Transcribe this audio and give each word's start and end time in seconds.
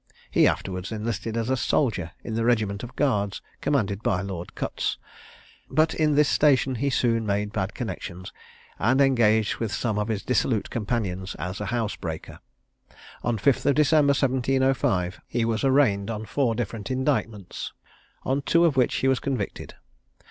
He 0.31 0.47
afterwards 0.47 0.91
enlisted 0.91 1.37
as 1.37 1.47
a 1.51 1.55
soldier 1.55 2.09
in 2.23 2.33
the 2.33 2.43
regiment 2.43 2.81
of 2.81 2.95
Guards 2.95 3.39
commanded 3.61 4.01
by 4.01 4.23
Lord 4.23 4.55
Cutts; 4.55 4.97
but 5.69 5.93
in 5.93 6.15
this 6.15 6.27
station 6.27 6.73
he 6.73 6.89
soon 6.89 7.23
made 7.23 7.53
bad 7.53 7.75
connexions, 7.75 8.33
and 8.79 8.99
engaged 8.99 9.57
with 9.57 9.71
some 9.71 9.99
of 9.99 10.07
his 10.07 10.23
dissolute 10.23 10.71
companions 10.71 11.35
as 11.35 11.61
a 11.61 11.67
housebreaker. 11.67 12.39
On 13.21 13.35
the 13.35 13.41
5th 13.43 13.67
of 13.67 13.75
December, 13.75 14.09
1705, 14.13 15.19
he 15.27 15.45
was 15.45 15.63
arraigned 15.63 16.09
on 16.09 16.25
four 16.25 16.55
different 16.55 16.89
indictments, 16.89 17.71
on 18.23 18.41
two 18.41 18.65
of 18.65 18.75
which 18.75 18.95
he 18.95 19.07
was 19.07 19.19
convicted. 19.19 19.75